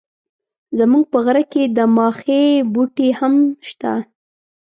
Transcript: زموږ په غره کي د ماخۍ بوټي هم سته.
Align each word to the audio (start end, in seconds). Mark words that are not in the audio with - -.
زموږ 0.77 1.03
په 1.11 1.17
غره 1.25 1.43
کي 1.51 1.63
د 1.77 1.79
ماخۍ 1.95 2.45
بوټي 2.73 3.07
هم 3.19 3.33
سته. 3.69 3.93